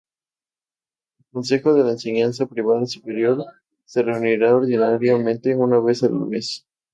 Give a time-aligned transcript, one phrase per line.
[1.19, 3.45] El Consejo de la Enseñanza Privada Superior
[3.85, 6.65] se reunirá ordinariamente una vez al mes.